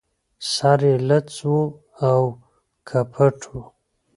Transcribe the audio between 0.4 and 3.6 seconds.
سر يې لڅ و او که پټ و